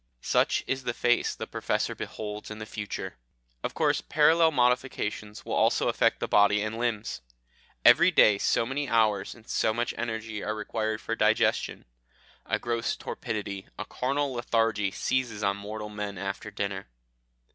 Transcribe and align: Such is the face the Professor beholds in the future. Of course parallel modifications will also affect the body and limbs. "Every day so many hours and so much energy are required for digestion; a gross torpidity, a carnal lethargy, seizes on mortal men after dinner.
Such 0.23 0.63
is 0.65 0.83
the 0.83 0.95
face 0.95 1.35
the 1.35 1.45
Professor 1.45 1.93
beholds 1.93 2.49
in 2.49 2.57
the 2.57 2.65
future. 2.65 3.17
Of 3.63 3.75
course 3.75 4.01
parallel 4.01 4.49
modifications 4.49 5.45
will 5.45 5.53
also 5.53 5.89
affect 5.89 6.19
the 6.19 6.27
body 6.27 6.59
and 6.63 6.79
limbs. 6.79 7.21
"Every 7.85 8.09
day 8.09 8.39
so 8.39 8.65
many 8.65 8.89
hours 8.89 9.35
and 9.35 9.47
so 9.47 9.75
much 9.75 9.93
energy 9.99 10.41
are 10.43 10.55
required 10.55 11.01
for 11.01 11.15
digestion; 11.15 11.85
a 12.47 12.57
gross 12.57 12.95
torpidity, 12.95 13.67
a 13.77 13.85
carnal 13.85 14.33
lethargy, 14.33 14.89
seizes 14.89 15.43
on 15.43 15.57
mortal 15.57 15.89
men 15.89 16.17
after 16.17 16.49
dinner. 16.49 16.89